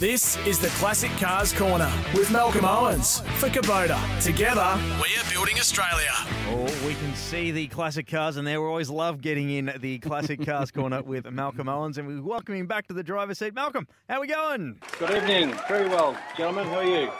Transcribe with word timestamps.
This 0.00 0.38
is 0.46 0.58
the 0.58 0.68
Classic 0.78 1.10
Cars 1.18 1.52
Corner 1.52 1.92
with 2.14 2.30
Malcolm 2.30 2.64
Owens 2.64 3.20
for 3.36 3.50
Kubota. 3.50 3.98
Together, 4.22 4.80
we 4.96 5.14
are 5.14 5.30
building 5.30 5.58
Australia. 5.58 6.10
Oh, 6.48 6.64
we 6.86 6.94
can 6.94 7.14
see 7.14 7.50
the 7.50 7.66
classic 7.66 8.06
cars 8.06 8.38
in 8.38 8.46
there. 8.46 8.62
We 8.62 8.66
always 8.66 8.88
love 8.88 9.20
getting 9.20 9.50
in 9.50 9.70
the 9.78 9.98
classic 9.98 10.42
cars 10.46 10.70
corner 10.70 11.02
with 11.02 11.30
Malcolm 11.30 11.68
Owens, 11.68 11.98
and 11.98 12.08
we 12.08 12.18
welcome 12.18 12.54
him 12.54 12.66
back 12.66 12.86
to 12.86 12.94
the 12.94 13.02
driver's 13.02 13.40
seat. 13.40 13.52
Malcolm, 13.52 13.86
how 14.08 14.16
are 14.16 14.20
we 14.22 14.26
going? 14.26 14.80
Good 14.98 15.10
evening. 15.10 15.54
Very 15.68 15.90
well, 15.90 16.16
gentlemen. 16.34 16.66
How 16.68 16.78
are 16.78 16.84
you? 16.84 17.10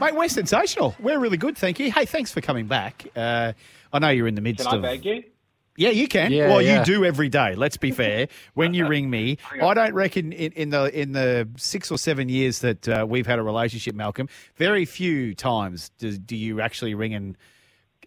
Mate, 0.00 0.14
we're 0.14 0.28
sensational. 0.28 0.96
We're 1.00 1.18
really 1.18 1.36
good, 1.36 1.58
thank 1.58 1.78
you. 1.78 1.92
Hey, 1.92 2.06
thanks 2.06 2.32
for 2.32 2.40
coming 2.40 2.66
back. 2.66 3.06
Uh, 3.14 3.52
I 3.92 3.98
know 3.98 4.08
you're 4.08 4.26
in 4.26 4.36
the 4.36 4.40
midst 4.40 4.64
Can 4.66 4.72
I 4.72 4.76
of. 4.76 4.82
beg 4.82 5.04
you? 5.04 5.22
Yeah, 5.76 5.88
you 5.90 6.06
can. 6.06 6.30
Yeah, 6.30 6.48
well, 6.48 6.60
yeah. 6.60 6.80
you 6.80 6.84
do 6.84 7.04
every 7.04 7.28
day. 7.30 7.54
Let's 7.54 7.76
be 7.78 7.90
fair. 7.92 8.28
When 8.54 8.74
you 8.74 8.86
ring 8.86 9.08
me, 9.08 9.38
I 9.62 9.72
don't 9.74 9.94
reckon 9.94 10.32
in, 10.32 10.52
in 10.52 10.70
the 10.70 10.98
in 10.98 11.12
the 11.12 11.48
six 11.56 11.90
or 11.90 11.96
seven 11.98 12.28
years 12.28 12.58
that 12.58 12.88
uh, 12.88 13.06
we've 13.08 13.26
had 13.26 13.38
a 13.38 13.42
relationship, 13.42 13.94
Malcolm, 13.94 14.28
very 14.56 14.84
few 14.84 15.34
times 15.34 15.90
do, 15.98 16.16
do 16.18 16.36
you 16.36 16.60
actually 16.60 16.94
ring 16.94 17.14
and 17.14 17.38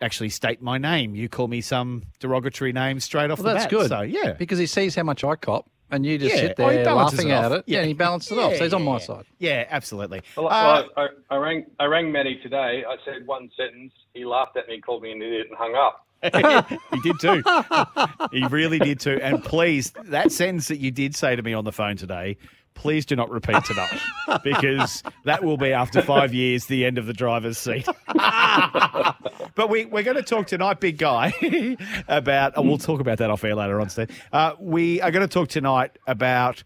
actually 0.01 0.29
state 0.29 0.61
my 0.61 0.77
name. 0.77 1.15
You 1.15 1.27
call 1.29 1.47
me 1.47 1.61
some 1.61 2.03
derogatory 2.19 2.73
name 2.73 2.99
straight 2.99 3.31
off 3.31 3.39
Well, 3.39 3.47
the 3.47 3.53
that's 3.53 3.63
bat. 3.65 3.71
good. 3.71 3.89
So 3.89 4.01
yeah, 4.01 4.33
because 4.33 4.59
he 4.59 4.65
sees 4.67 4.93
how 4.93 5.03
much 5.03 5.23
I 5.23 5.35
cop, 5.35 5.67
and 5.89 6.05
you 6.05 6.17
just 6.19 6.35
Yeah, 6.35 6.41
sit 6.41 6.55
oh, 6.59 6.69
there 6.69 6.83
balances 6.85 7.19
laughing 7.19 7.31
it 7.31 7.33
at 7.33 7.51
it. 7.51 7.63
Yeah, 7.65 7.79
and 7.79 7.87
he 7.87 7.93
balances 7.93 8.31
it 8.33 8.37
off. 8.37 8.55
So 8.57 8.63
he's 8.63 8.73
on 8.73 8.83
my 8.83 8.93
Yeah. 8.93 8.97
side. 8.99 9.25
Yeah, 9.39 9.65
absolutely. 9.69 10.21
Well, 10.37 10.47
Uh, 10.49 10.83
well, 10.95 11.09
I, 11.31 11.35
I 11.35 11.37
rang. 11.37 11.65
I 11.79 11.85
rang 11.85 12.11
Matty 12.11 12.39
today. 12.43 12.83
I 12.87 12.95
said 13.05 13.25
one 13.25 13.49
sentence. 13.57 13.93
He 14.13 14.23
laughed 14.25 14.55
at 14.57 14.67
me, 14.67 14.81
called 14.81 15.01
me 15.01 15.11
an 15.13 15.21
idiot, 15.21 15.47
and 15.49 15.57
hung 15.57 15.73
up. 15.75 16.04
he 16.93 16.99
did 17.01 17.19
too. 17.19 17.43
he 18.31 18.45
really 18.47 18.79
did 18.79 18.99
too. 18.99 19.19
And 19.21 19.43
please, 19.43 19.93
that 20.05 20.31
sentence 20.31 20.67
that 20.67 20.79
you 20.79 20.91
did 20.91 21.15
say 21.15 21.35
to 21.35 21.41
me 21.41 21.53
on 21.53 21.65
the 21.65 21.71
phone 21.71 21.97
today, 21.97 22.37
please 22.75 23.05
do 23.05 23.15
not 23.15 23.29
repeat 23.31 23.63
tonight 23.65 23.99
because 24.43 25.01
that 25.23 25.43
will 25.43 25.57
be 25.57 25.73
after 25.73 26.01
five 26.01 26.33
years 26.33 26.67
the 26.67 26.85
end 26.85 26.97
of 26.97 27.07
the 27.07 27.13
driver's 27.13 27.57
seat. 27.57 27.87
but 28.13 29.69
we, 29.69 29.85
we're 29.85 30.03
going 30.03 30.17
to 30.17 30.23
talk 30.23 30.45
tonight, 30.45 30.79
big 30.79 30.97
guy, 30.97 31.33
about, 32.07 32.55
and 32.55 32.67
we'll 32.67 32.77
talk 32.77 32.99
about 32.99 33.17
that 33.17 33.31
off 33.31 33.43
air 33.43 33.55
later 33.55 33.81
on, 33.81 33.89
Steve. 33.89 34.09
Uh, 34.31 34.53
we 34.59 35.01
are 35.01 35.09
going 35.09 35.27
to 35.27 35.33
talk 35.33 35.49
tonight 35.49 35.97
about 36.05 36.63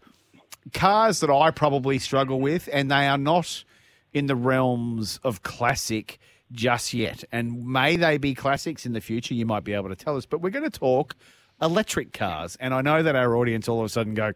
cars 0.74 1.20
that 1.20 1.30
I 1.30 1.50
probably 1.50 1.98
struggle 1.98 2.40
with, 2.40 2.68
and 2.72 2.90
they 2.90 3.06
are 3.06 3.18
not 3.18 3.64
in 4.12 4.26
the 4.26 4.36
realms 4.36 5.20
of 5.22 5.42
classic 5.42 6.18
just 6.52 6.94
yet. 6.94 7.24
And 7.32 7.66
may 7.66 7.96
they 7.96 8.18
be 8.18 8.34
classics 8.34 8.86
in 8.86 8.92
the 8.92 9.00
future? 9.00 9.34
You 9.34 9.46
might 9.46 9.64
be 9.64 9.72
able 9.72 9.88
to 9.88 9.96
tell 9.96 10.16
us. 10.16 10.26
But 10.26 10.40
we're 10.40 10.50
going 10.50 10.70
to 10.70 10.78
talk 10.78 11.16
electric 11.62 12.12
cars, 12.12 12.56
and 12.60 12.72
I 12.72 12.80
know 12.80 13.02
that 13.02 13.14
our 13.16 13.36
audience 13.36 13.68
all 13.68 13.80
of 13.80 13.84
a 13.84 13.88
sudden 13.88 14.14
go. 14.14 14.32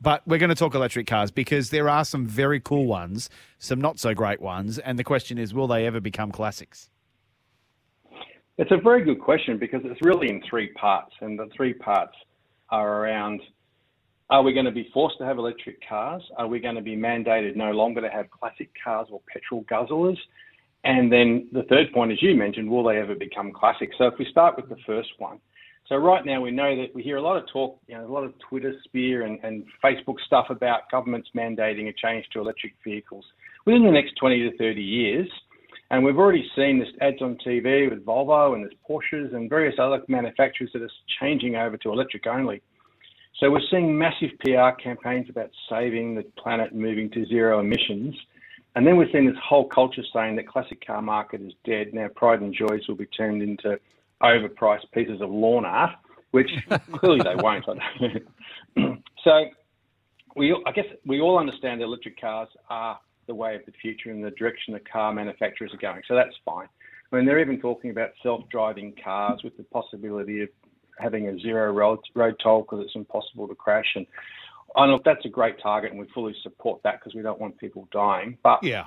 But 0.00 0.22
we're 0.26 0.38
going 0.38 0.50
to 0.50 0.54
talk 0.54 0.74
electric 0.74 1.06
cars 1.06 1.30
because 1.30 1.70
there 1.70 1.88
are 1.88 2.04
some 2.04 2.26
very 2.26 2.60
cool 2.60 2.86
ones, 2.86 3.30
some 3.58 3.80
not 3.80 3.98
so 3.98 4.12
great 4.14 4.40
ones, 4.40 4.78
and 4.78 4.98
the 4.98 5.04
question 5.04 5.38
is, 5.38 5.54
will 5.54 5.66
they 5.66 5.86
ever 5.86 6.00
become 6.00 6.30
classics? 6.30 6.90
It's 8.58 8.70
a 8.70 8.76
very 8.76 9.02
good 9.02 9.20
question 9.20 9.58
because 9.58 9.80
it's 9.84 10.00
really 10.02 10.28
in 10.28 10.42
three 10.48 10.72
parts, 10.74 11.14
and 11.20 11.38
the 11.38 11.48
three 11.56 11.72
parts 11.74 12.14
are 12.70 13.02
around: 13.02 13.40
Are 14.30 14.42
we 14.42 14.54
going 14.54 14.64
to 14.64 14.72
be 14.72 14.88
forced 14.92 15.18
to 15.18 15.24
have 15.24 15.38
electric 15.38 15.86
cars? 15.86 16.22
Are 16.38 16.46
we 16.46 16.58
going 16.58 16.76
to 16.76 16.82
be 16.82 16.96
mandated 16.96 17.56
no 17.56 17.72
longer 17.72 18.00
to 18.00 18.08
have 18.08 18.30
classic 18.30 18.70
cars 18.82 19.08
or 19.10 19.20
petrol 19.30 19.64
guzzlers? 19.64 20.16
And 20.82 21.12
then 21.12 21.48
the 21.52 21.64
third 21.64 21.92
point, 21.92 22.12
as 22.12 22.22
you 22.22 22.34
mentioned, 22.34 22.70
will 22.70 22.84
they 22.84 22.98
ever 22.98 23.14
become 23.14 23.52
classic? 23.52 23.90
So 23.98 24.06
if 24.06 24.14
we 24.18 24.26
start 24.30 24.56
with 24.56 24.68
the 24.68 24.82
first 24.86 25.10
one, 25.18 25.40
so 25.88 25.96
right 25.96 26.24
now 26.24 26.40
we 26.40 26.50
know 26.50 26.74
that 26.76 26.94
we 26.94 27.02
hear 27.02 27.18
a 27.18 27.22
lot 27.22 27.36
of 27.36 27.44
talk, 27.52 27.78
you 27.86 27.96
know, 27.96 28.06
a 28.06 28.12
lot 28.12 28.24
of 28.24 28.32
Twitter 28.48 28.72
spear 28.84 29.26
and, 29.26 29.38
and 29.44 29.64
Facebook 29.84 30.16
stuff 30.26 30.46
about 30.48 30.90
governments 30.90 31.28
mandating 31.36 31.88
a 31.88 31.92
change 31.92 32.24
to 32.32 32.40
electric 32.40 32.72
vehicles 32.82 33.24
within 33.66 33.84
the 33.84 33.90
next 33.90 34.14
20 34.18 34.50
to 34.50 34.56
30 34.56 34.80
years. 34.82 35.28
And 35.90 36.02
we've 36.02 36.18
already 36.18 36.48
seen 36.56 36.78
this 36.78 36.88
ads 37.02 37.20
on 37.20 37.36
TV 37.46 37.90
with 37.90 38.04
Volvo 38.04 38.54
and 38.54 38.64
there's 38.64 38.74
Porsches 38.88 39.34
and 39.34 39.50
various 39.50 39.74
other 39.78 40.00
manufacturers 40.08 40.70
that 40.72 40.80
are 40.80 40.90
changing 41.20 41.56
over 41.56 41.76
to 41.76 41.92
electric 41.92 42.26
only. 42.26 42.62
So 43.40 43.50
we're 43.50 43.60
seeing 43.70 43.98
massive 43.98 44.30
PR 44.40 44.70
campaigns 44.80 45.28
about 45.28 45.50
saving 45.68 46.14
the 46.14 46.22
planet 46.38 46.72
and 46.72 46.80
moving 46.80 47.10
to 47.10 47.26
zero 47.26 47.60
emissions. 47.60 48.14
And 48.76 48.86
then 48.86 48.96
we're 48.96 49.10
seeing 49.10 49.26
this 49.26 49.36
whole 49.42 49.68
culture 49.68 50.02
saying 50.12 50.36
that 50.36 50.48
classic 50.48 50.84
car 50.84 51.02
market 51.02 51.40
is 51.40 51.52
dead. 51.64 51.92
Now 51.92 52.08
pride 52.08 52.40
and 52.40 52.54
joys 52.54 52.86
will 52.88 52.96
be 52.96 53.06
turned 53.06 53.42
into 53.42 53.78
overpriced 54.22 54.90
pieces 54.92 55.20
of 55.20 55.30
lawn 55.30 55.64
art, 55.64 55.92
which 56.30 56.50
clearly 56.92 57.20
they 57.22 57.34
won't. 57.36 57.64
so 59.24 59.44
we, 60.36 60.56
I 60.66 60.72
guess 60.72 60.86
we 61.04 61.20
all 61.20 61.38
understand 61.38 61.80
that 61.80 61.84
electric 61.84 62.20
cars 62.20 62.48
are 62.70 62.98
the 63.26 63.34
way 63.34 63.56
of 63.56 63.64
the 63.66 63.72
future 63.72 64.10
and 64.10 64.24
the 64.24 64.30
direction 64.32 64.74
the 64.74 64.80
car 64.80 65.12
manufacturers 65.12 65.72
are 65.72 65.78
going. 65.78 66.02
So 66.06 66.14
that's 66.14 66.34
fine. 66.44 66.68
I 67.12 67.16
mean, 67.16 67.26
they're 67.26 67.40
even 67.40 67.60
talking 67.60 67.90
about 67.90 68.10
self-driving 68.22 68.94
cars 69.02 69.40
with 69.44 69.56
the 69.56 69.62
possibility 69.64 70.42
of 70.42 70.48
having 70.98 71.28
a 71.28 71.38
zero 71.38 71.72
road, 71.72 72.00
road 72.14 72.36
toll 72.42 72.62
because 72.62 72.84
it's 72.84 72.94
impossible 72.94 73.48
to 73.48 73.54
crash. 73.54 73.92
And 73.94 74.06
I 74.76 74.86
know 74.86 75.00
that's 75.04 75.24
a 75.24 75.28
great 75.28 75.60
target, 75.62 75.92
and 75.92 76.00
we 76.00 76.06
fully 76.14 76.34
support 76.42 76.82
that 76.82 77.00
because 77.00 77.14
we 77.14 77.22
don't 77.22 77.40
want 77.40 77.58
people 77.58 77.88
dying. 77.92 78.38
But 78.42 78.62
Yeah. 78.62 78.86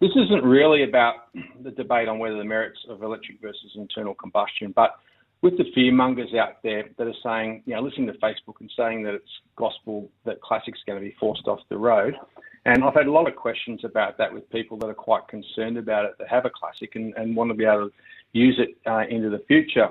this 0.00 0.10
isn't 0.16 0.44
really 0.44 0.82
about 0.82 1.28
the 1.62 1.70
debate 1.70 2.08
on 2.08 2.18
whether 2.18 2.36
the 2.36 2.44
merits 2.44 2.80
of 2.88 3.02
electric 3.02 3.40
versus 3.40 3.72
internal 3.76 4.14
combustion, 4.14 4.72
but 4.72 4.98
with 5.42 5.58
the 5.58 5.64
fearmongers 5.76 6.36
out 6.36 6.62
there 6.62 6.88
that 6.96 7.06
are 7.06 7.14
saying, 7.22 7.62
you 7.66 7.74
know, 7.74 7.82
listening 7.82 8.06
to 8.06 8.12
Facebook 8.14 8.60
and 8.60 8.70
saying 8.76 9.02
that 9.02 9.14
it's 9.14 9.30
gospel 9.56 10.08
that 10.24 10.40
classic's 10.40 10.80
going 10.86 10.98
to 10.98 11.04
be 11.04 11.14
forced 11.18 11.48
off 11.48 11.58
the 11.68 11.76
road. 11.76 12.16
And 12.64 12.84
I've 12.84 12.94
had 12.94 13.06
a 13.06 13.12
lot 13.12 13.28
of 13.28 13.34
questions 13.34 13.80
about 13.84 14.18
that 14.18 14.32
with 14.32 14.48
people 14.50 14.76
that 14.78 14.86
are 14.86 14.94
quite 14.94 15.26
concerned 15.26 15.78
about 15.78 16.04
it, 16.04 16.12
that 16.18 16.28
have 16.28 16.44
a 16.44 16.50
classic 16.50 16.94
and, 16.94 17.12
and 17.16 17.34
want 17.34 17.50
to 17.50 17.54
be 17.54 17.64
able 17.64 17.88
to 17.88 17.92
use 18.32 18.58
it 18.58 18.76
uh, 18.88 19.02
into 19.10 19.30
the 19.30 19.40
future. 19.48 19.90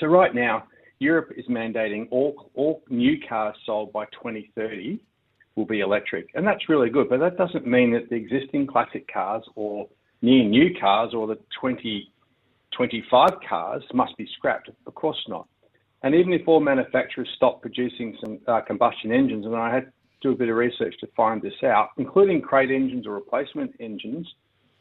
So 0.00 0.06
right 0.06 0.34
now, 0.34 0.64
Europe 0.98 1.32
is 1.36 1.44
mandating 1.46 2.08
all 2.10 2.50
all 2.54 2.82
new 2.88 3.16
cars 3.28 3.56
sold 3.66 3.92
by 3.92 4.04
2030 4.06 5.00
will 5.56 5.66
be 5.66 5.80
electric, 5.80 6.28
and 6.34 6.46
that's 6.46 6.68
really 6.68 6.90
good. 6.90 7.08
But 7.08 7.20
that 7.20 7.36
doesn't 7.36 7.66
mean 7.66 7.92
that 7.92 8.08
the 8.10 8.16
existing 8.16 8.66
classic 8.66 9.06
cars 9.12 9.44
or 9.54 9.88
near 10.22 10.44
new 10.44 10.74
cars 10.80 11.14
or 11.14 11.26
the 11.26 11.36
2025 11.60 13.30
cars 13.48 13.82
must 13.92 14.16
be 14.16 14.28
scrapped. 14.36 14.70
Of 14.86 14.94
course 14.94 15.22
not. 15.28 15.46
And 16.02 16.14
even 16.14 16.32
if 16.32 16.46
all 16.46 16.60
manufacturers 16.60 17.28
stop 17.36 17.62
producing 17.62 18.16
some 18.20 18.38
uh, 18.46 18.60
combustion 18.62 19.12
engines, 19.12 19.46
and 19.46 19.54
I 19.54 19.72
had 19.72 19.84
to 19.84 19.92
do 20.22 20.32
a 20.32 20.36
bit 20.36 20.48
of 20.48 20.56
research 20.56 20.94
to 21.00 21.06
find 21.16 21.40
this 21.40 21.62
out, 21.62 21.90
including 21.98 22.42
crate 22.42 22.70
engines 22.70 23.06
or 23.06 23.12
replacement 23.12 23.74
engines, 23.80 24.26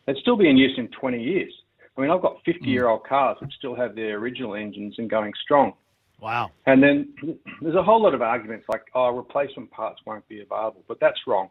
they'd 0.05 0.17
still 0.17 0.37
be 0.37 0.49
in 0.49 0.57
use 0.57 0.73
in 0.77 0.89
20 0.89 1.21
years. 1.21 1.53
I 1.97 2.01
mean, 2.01 2.09
I've 2.09 2.21
got 2.21 2.37
50 2.45 2.67
year 2.67 2.87
old 2.87 3.05
cars 3.05 3.37
which 3.41 3.53
still 3.57 3.75
have 3.75 3.95
their 3.95 4.17
original 4.17 4.55
engines 4.55 4.95
and 4.97 5.09
going 5.09 5.31
strong. 5.43 5.73
Wow. 6.19 6.51
And 6.65 6.81
then 6.81 7.13
there's 7.61 7.75
a 7.75 7.83
whole 7.83 8.01
lot 8.01 8.13
of 8.13 8.21
arguments 8.21 8.65
like, 8.69 8.83
oh, 8.95 9.09
replacement 9.09 9.69
parts 9.71 9.99
won't 10.05 10.27
be 10.27 10.41
available, 10.41 10.83
but 10.87 10.99
that's 10.99 11.19
wrong. 11.27 11.49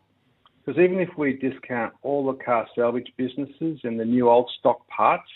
Because 0.65 0.81
even 0.81 0.99
if 1.01 1.11
we 1.19 1.35
discount 1.35 1.93
all 2.03 2.25
the 2.25 2.43
car 2.43 2.67
salvage 2.75 3.13
businesses 3.17 3.81
and 3.85 3.99
the 3.99 4.05
new 4.05 4.31
old 4.31 4.51
stock 4.59 4.87
parts, 4.89 5.29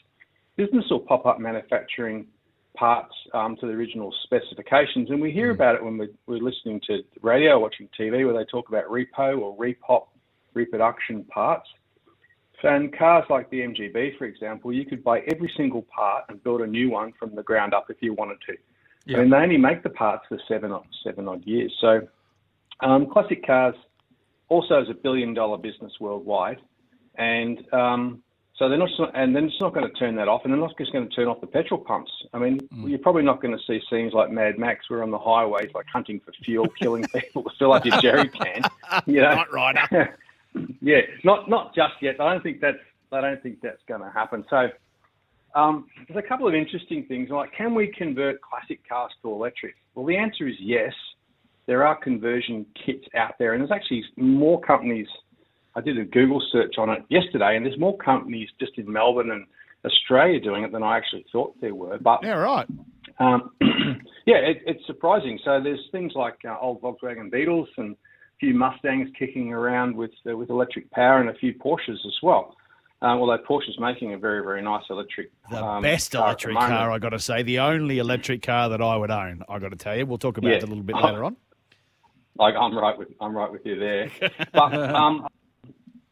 business 0.56 0.84
will 0.90 1.00
pop 1.00 1.26
up 1.26 1.38
manufacturing 1.40 2.26
parts 2.76 3.12
um, 3.34 3.56
to 3.60 3.66
the 3.66 3.72
original 3.72 4.14
specifications. 4.24 5.10
And 5.10 5.20
we 5.20 5.32
hear 5.32 5.50
about 5.50 5.74
it 5.74 5.84
when 5.84 5.98
we're, 5.98 6.10
we're 6.26 6.42
listening 6.42 6.80
to 6.86 7.00
radio 7.22 7.58
watching 7.58 7.88
TV 7.98 8.24
where 8.24 8.34
they 8.34 8.48
talk 8.50 8.68
about 8.68 8.84
repo 8.84 9.38
or 9.38 9.56
repop 9.56 10.06
reproduction 10.54 11.24
parts. 11.24 11.68
So 12.62 12.74
in 12.74 12.90
cars 12.90 13.24
like 13.28 13.50
the 13.50 13.60
MGB, 13.60 14.16
for 14.16 14.24
example, 14.24 14.72
you 14.72 14.86
could 14.86 15.04
buy 15.04 15.20
every 15.20 15.52
single 15.56 15.82
part 15.82 16.24
and 16.28 16.42
build 16.42 16.62
a 16.62 16.66
new 16.66 16.90
one 16.90 17.12
from 17.18 17.34
the 17.34 17.42
ground 17.42 17.74
up 17.74 17.90
if 17.90 17.98
you 18.00 18.14
wanted 18.14 18.38
to. 18.46 18.56
I 19.14 19.20
mean, 19.20 19.30
they 19.30 19.36
only 19.36 19.56
make 19.56 19.82
the 19.82 19.90
parts 19.90 20.24
for 20.28 20.38
seven 20.48 20.72
odd, 20.72 20.86
seven 21.04 21.28
odd 21.28 21.44
years. 21.44 21.72
So, 21.80 22.00
um, 22.80 23.06
classic 23.06 23.46
cars 23.46 23.74
also 24.48 24.82
is 24.82 24.88
a 24.90 24.94
billion 24.94 25.32
dollar 25.32 25.58
business 25.58 25.92
worldwide, 26.00 26.58
and 27.16 27.62
um, 27.72 28.22
so 28.56 28.68
they're 28.68 28.78
not, 28.78 28.90
and 29.14 29.36
then 29.36 29.44
it's 29.44 29.60
not 29.60 29.74
going 29.74 29.86
to 29.86 29.92
turn 29.98 30.16
that 30.16 30.28
off, 30.28 30.42
and 30.44 30.52
they're 30.52 30.60
not 30.60 30.76
just 30.78 30.92
going 30.92 31.08
to 31.08 31.14
turn 31.14 31.28
off 31.28 31.40
the 31.40 31.46
petrol 31.46 31.78
pumps. 31.78 32.10
I 32.32 32.38
mean, 32.38 32.68
you're 32.72 32.98
probably 32.98 33.22
not 33.22 33.40
going 33.40 33.56
to 33.56 33.62
see 33.64 33.80
scenes 33.90 34.12
like 34.12 34.30
Mad 34.30 34.58
Max, 34.58 34.90
where 34.90 35.02
on 35.02 35.10
the 35.10 35.18
highways, 35.18 35.70
like 35.74 35.86
hunting 35.92 36.20
for 36.24 36.32
fuel, 36.42 36.66
killing 36.70 37.04
people 37.14 37.44
to 37.44 37.50
fill 37.58 37.74
up 37.74 37.84
your 37.84 38.00
jerry 38.00 38.28
can. 38.28 38.62
You 39.06 39.20
know, 39.22 39.34
Night 39.34 39.52
Rider. 39.52 40.18
yeah, 40.80 41.00
not 41.24 41.48
not 41.48 41.74
just 41.74 41.94
yet. 42.00 42.20
I 42.20 42.32
don't 42.32 42.42
think 42.42 42.60
that's 42.60 42.78
I 43.12 43.20
don't 43.20 43.42
think 43.42 43.58
that's 43.62 43.82
going 43.88 44.00
to 44.02 44.10
happen. 44.10 44.44
So 44.50 44.68
um, 45.54 45.86
there's 46.08 46.22
a 46.22 46.28
couple 46.28 46.46
of 46.48 46.54
interesting 46.54 47.06
things 47.06 47.30
like 47.30 47.52
can 47.56 47.74
we 47.74 47.92
convert 47.96 48.40
classic 48.40 48.80
cars 48.88 49.12
to 49.22 49.30
electric? 49.30 49.74
Well, 49.94 50.06
the 50.06 50.16
answer 50.16 50.46
is 50.46 50.54
yes, 50.60 50.92
there 51.66 51.86
are 51.86 51.96
conversion 51.96 52.66
kits 52.84 53.04
out 53.16 53.34
there, 53.38 53.54
and 53.54 53.60
there's 53.60 53.72
actually 53.72 54.04
more 54.16 54.60
companies. 54.60 55.06
I 55.74 55.80
did 55.80 55.98
a 55.98 56.04
Google 56.04 56.42
search 56.52 56.74
on 56.78 56.90
it 56.90 57.02
yesterday, 57.08 57.56
and 57.56 57.66
there's 57.66 57.78
more 57.78 57.96
companies 57.98 58.48
just 58.58 58.72
in 58.78 58.90
Melbourne 58.90 59.30
and 59.30 59.46
Australia 59.84 60.40
doing 60.40 60.64
it 60.64 60.72
than 60.72 60.82
I 60.82 60.96
actually 60.96 61.26
thought 61.30 61.54
there 61.60 61.74
were. 61.74 61.98
But 61.98 62.20
Yeah, 62.22 62.38
right. 62.38 62.66
um, 63.18 63.50
yeah, 64.26 64.36
it, 64.36 64.58
it's 64.66 64.86
surprising. 64.86 65.38
So 65.44 65.60
there's 65.62 65.80
things 65.92 66.12
like 66.14 66.36
uh, 66.48 66.56
old 66.60 66.80
Volkswagen 66.80 67.30
Beetles 67.30 67.68
and 67.76 67.96
few 68.40 68.54
Mustangs 68.54 69.08
kicking 69.18 69.52
around 69.52 69.96
with 69.96 70.10
uh, 70.28 70.36
with 70.36 70.50
electric 70.50 70.90
power, 70.90 71.20
and 71.20 71.30
a 71.30 71.34
few 71.34 71.54
Porsches 71.54 72.04
as 72.06 72.14
well. 72.22 72.56
Um, 73.02 73.18
although 73.18 73.38
Porsche's 73.38 73.78
making 73.78 74.14
a 74.14 74.18
very 74.18 74.42
very 74.42 74.62
nice 74.62 74.84
electric, 74.88 75.30
The 75.50 75.62
um, 75.62 75.82
best 75.82 76.12
car 76.12 76.28
electric 76.28 76.56
car, 76.56 76.90
I 76.90 76.98
got 76.98 77.10
to 77.10 77.18
say. 77.18 77.42
The 77.42 77.58
only 77.58 77.98
electric 77.98 78.42
car 78.42 78.68
that 78.70 78.80
I 78.80 78.96
would 78.96 79.10
own, 79.10 79.42
I 79.48 79.58
got 79.58 79.70
to 79.70 79.76
tell 79.76 79.96
you. 79.96 80.06
We'll 80.06 80.18
talk 80.18 80.38
about 80.38 80.50
Yeah. 80.50 80.56
it 80.56 80.62
a 80.62 80.66
little 80.66 80.82
bit 80.82 80.96
later 80.96 81.24
on. 81.24 81.36
Like 82.38 82.54
I'm 82.54 82.76
right 82.76 82.96
with 82.96 83.08
I'm 83.20 83.36
right 83.36 83.50
with 83.50 83.64
you 83.64 83.78
there. 83.78 84.10
but 84.52 84.74
um, 84.94 85.26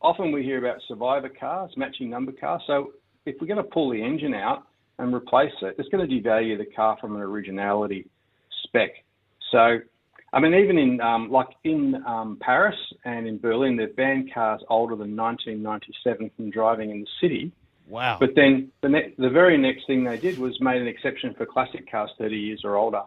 often 0.00 0.32
we 0.32 0.43
hear 0.43 0.59
about 0.59 0.81
survivor 0.88 1.29
cars, 1.29 1.73
matching 1.76 2.11
number 2.11 2.32
cars. 2.32 2.62
So 2.67 2.93
if 3.26 3.37
we're 3.41 3.47
going 3.47 3.59
to 3.59 3.71
pull 3.71 3.91
the 3.91 4.03
engine 4.03 4.35
out 4.35 4.67
and 4.99 5.15
replace 5.15 5.53
it, 5.62 5.76
it's 5.79 5.88
going 5.88 6.09
to 6.09 6.15
devalue 6.15 6.56
the 6.59 6.67
car 6.67 6.97
from 7.00 7.17
an 7.17 7.23
originality 7.23 8.06
spec. 8.62 8.91
So, 9.50 9.79
I 10.34 10.40
mean, 10.40 10.52
even 10.54 10.78
in 10.78 11.00
um, 11.00 11.31
like 11.31 11.48
in 11.62 11.94
um, 12.06 12.38
Paris 12.40 12.75
and 13.04 13.28
in 13.28 13.38
Berlin, 13.38 13.76
they've 13.76 13.94
banned 13.94 14.34
cars 14.34 14.60
older 14.69 14.96
than 14.96 15.14
1997 15.16 16.31
from 16.36 16.50
driving 16.50 16.90
in 16.90 17.02
the 17.02 17.06
city. 17.20 17.52
Wow. 17.86 18.16
But 18.19 18.31
then 18.34 18.72
the 18.82 18.88
ne- 18.88 19.14
the 19.16 19.31
very 19.31 19.56
next 19.56 19.86
thing 19.86 20.02
they 20.02 20.16
did 20.16 20.38
was 20.38 20.60
made 20.60 20.82
an 20.82 20.88
exception 20.88 21.34
for 21.34 21.46
classic 21.46 21.88
cars 21.88 22.10
30 22.19 22.36
years 22.36 22.62
or 22.64 22.75
older. 22.76 23.02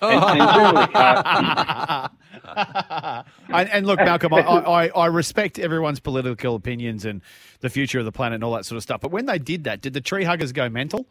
And, 0.00 0.40
and 0.40 0.92
car, 0.92 2.10
and, 3.48 3.68
and 3.70 3.86
look, 3.86 3.98
Malcolm, 3.98 4.34
I, 4.34 4.40
I, 4.40 4.86
I 4.88 5.06
respect 5.06 5.58
everyone's 5.60 6.00
political 6.00 6.56
opinions 6.56 7.04
and 7.04 7.22
the 7.60 7.70
future 7.70 8.00
of 8.00 8.04
the 8.04 8.12
planet 8.12 8.36
and 8.36 8.44
all 8.44 8.54
that 8.54 8.66
sort 8.66 8.76
of 8.76 8.82
stuff. 8.82 9.00
But 9.00 9.12
when 9.12 9.26
they 9.26 9.38
did 9.38 9.64
that, 9.64 9.80
did 9.80 9.94
the 9.94 10.00
tree 10.00 10.24
huggers 10.24 10.52
go 10.52 10.68
mental? 10.68 11.06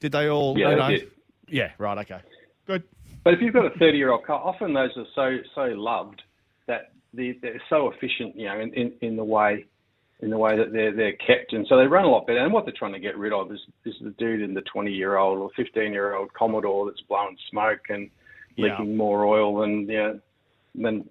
Did 0.00 0.12
they 0.12 0.28
all? 0.28 0.58
Yeah, 0.58 0.74
they 0.74 0.96
did. 0.96 1.10
Yeah, 1.48 1.70
right. 1.78 1.98
Okay, 1.98 2.20
good. 2.66 2.82
But 3.24 3.34
if 3.34 3.40
you've 3.40 3.54
got 3.54 3.64
a 3.64 3.78
30 3.78 3.96
year 3.96 4.12
old 4.12 4.24
car, 4.24 4.40
often 4.40 4.74
those 4.74 4.90
are 4.96 5.06
so 5.14 5.38
so 5.54 5.62
loved 5.74 6.22
that 6.66 6.92
they, 7.12 7.38
they're 7.40 7.62
so 7.70 7.90
efficient, 7.90 8.36
you 8.36 8.46
know, 8.46 8.60
in, 8.60 8.72
in, 8.74 8.92
in 9.00 9.16
the 9.16 9.24
way 9.24 9.64
in 10.20 10.30
the 10.30 10.38
way 10.38 10.56
that 10.56 10.72
they're 10.72 10.94
they're 10.94 11.16
kept, 11.16 11.52
and 11.52 11.66
so 11.68 11.76
they 11.76 11.86
run 11.86 12.04
a 12.04 12.08
lot 12.08 12.26
better. 12.26 12.38
And 12.38 12.52
what 12.52 12.64
they're 12.64 12.74
trying 12.78 12.92
to 12.92 13.00
get 13.00 13.18
rid 13.18 13.32
of 13.32 13.50
is 13.50 13.60
is 13.84 13.94
the 14.02 14.10
dude 14.10 14.42
in 14.42 14.54
the 14.54 14.62
20 14.62 14.92
year 14.92 15.16
old 15.16 15.38
or 15.38 15.50
15 15.56 15.92
year 15.92 16.14
old 16.14 16.32
Commodore 16.34 16.86
that's 16.86 17.00
blowing 17.08 17.36
smoke 17.50 17.80
and 17.88 18.10
Yeah. 18.56 18.78
leaking 18.78 18.96
more 18.96 19.24
oil 19.24 19.60
than 19.60 19.88
you 19.88 19.96
know, 19.96 20.20
than 20.74 21.08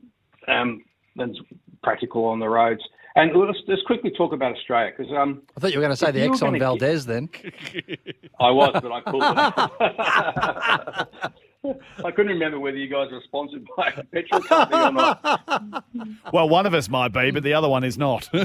um, 0.48 0.84
than's 1.18 1.38
practical 1.82 2.26
on 2.26 2.40
the 2.40 2.48
roads. 2.48 2.82
And 3.16 3.36
let's 3.36 3.60
just 3.68 3.86
quickly 3.86 4.12
talk 4.12 4.34
about 4.34 4.56
Australia 4.56 4.92
because 4.98 5.14
um, 5.14 5.44
I 5.56 5.60
thought 5.60 5.72
you 5.72 5.78
were 5.78 5.86
going 5.86 5.96
to 5.96 5.98
say 5.98 6.12
the 6.12 6.22
Exxon 6.22 6.40
gonna 6.40 6.58
Valdez 6.58 7.06
then. 7.06 7.30
I 8.40 8.50
was, 8.50 8.72
but 8.82 8.92
I 8.92 9.02
pulled 9.02 9.24
it. 11.24 11.34
I 11.66 12.12
couldn't 12.12 12.28
remember 12.34 12.60
whether 12.60 12.76
you 12.78 12.88
guys 12.90 13.10
were 13.12 13.22
sponsored 13.24 13.66
by 13.78 13.88
a 13.96 14.04
petrol 14.04 14.42
company 14.48 14.82
or 14.84 14.92
not. 14.92 15.86
Well, 16.34 16.50
one 16.50 16.66
of 16.66 16.74
us 16.74 16.90
might 16.90 17.14
be, 17.14 17.32
but 17.32 17.44
the 17.44 17.54
other 17.54 17.70
one 17.70 17.84
is 17.84 17.98
not. 17.98 18.30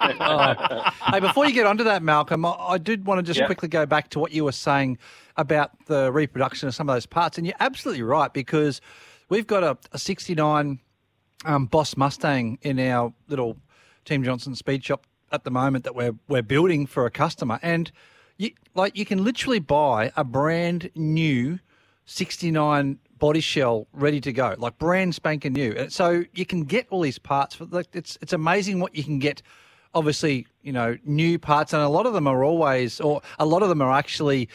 Oh. 0.00 0.90
Hey, 1.10 1.20
before 1.20 1.46
you 1.46 1.52
get 1.52 1.66
onto 1.66 1.84
that, 1.84 2.02
Malcolm, 2.02 2.44
I, 2.44 2.50
I 2.50 2.78
did 2.78 3.06
want 3.06 3.18
to 3.18 3.22
just 3.22 3.40
Yeah. 3.40 3.46
quickly 3.46 3.68
go 3.68 3.86
back 3.86 4.10
to 4.10 4.18
what 4.18 4.32
you 4.32 4.44
were 4.44 4.52
saying 4.52 4.98
about 5.36 5.70
the 5.86 6.10
reproduction 6.12 6.68
of 6.68 6.74
some 6.74 6.88
of 6.88 6.94
those 6.94 7.06
parts. 7.06 7.38
And 7.38 7.46
you're 7.46 7.56
absolutely 7.60 8.02
right 8.02 8.32
because 8.32 8.80
we've 9.28 9.46
got 9.46 9.62
a, 9.64 9.76
a 9.92 9.98
69 9.98 10.78
um, 11.44 11.66
Boss 11.66 11.96
Mustang 11.96 12.58
in 12.62 12.78
our 12.80 13.12
little 13.28 13.56
Team 14.04 14.24
Johnson 14.24 14.54
speed 14.54 14.84
shop 14.84 15.06
at 15.30 15.44
the 15.44 15.50
moment 15.50 15.84
that 15.84 15.94
we're 15.94 16.14
we're 16.28 16.42
building 16.42 16.86
for 16.86 17.04
a 17.06 17.10
customer, 17.10 17.58
and 17.62 17.92
you 18.38 18.50
like 18.74 18.96
you 18.96 19.04
can 19.04 19.22
literally 19.22 19.58
buy 19.58 20.10
a 20.16 20.24
brand 20.24 20.90
new 20.94 21.58
69 22.08 22.98
body 23.18 23.40
shell 23.40 23.86
ready 23.92 24.18
to 24.22 24.32
go, 24.32 24.54
like 24.58 24.78
brand 24.78 25.14
spanking 25.14 25.52
new. 25.52 25.74
And 25.76 25.92
so 25.92 26.24
you 26.32 26.46
can 26.46 26.64
get 26.64 26.86
all 26.90 27.02
these 27.02 27.18
parts. 27.18 27.54
For, 27.54 27.66
like 27.66 27.88
it's 27.92 28.18
it's 28.22 28.32
amazing 28.32 28.80
what 28.80 28.94
you 28.96 29.04
can 29.04 29.18
get. 29.18 29.42
Obviously, 29.94 30.46
you 30.62 30.72
know 30.72 30.96
new 31.04 31.38
parts, 31.38 31.72
and 31.72 31.82
a 31.82 31.88
lot 31.88 32.06
of 32.06 32.14
them 32.14 32.26
are 32.26 32.42
always, 32.42 33.00
or 33.00 33.20
a 33.38 33.44
lot 33.44 33.62
of 33.62 33.68
them 33.68 33.82
are 33.82 33.92
actually 33.92 34.48